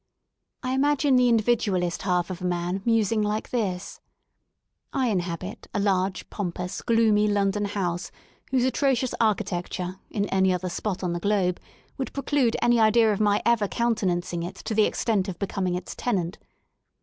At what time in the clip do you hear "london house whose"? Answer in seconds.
7.27-8.65